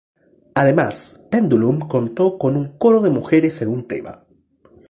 Además, 0.55 1.21
"Pendulum" 1.29 1.81
contó 1.87 2.39
con 2.39 2.57
un 2.57 2.75
coro 2.79 3.01
de 3.01 3.11
mujeres 3.11 3.61
en 3.61 3.69
un 3.69 3.87
tema. 3.87 4.25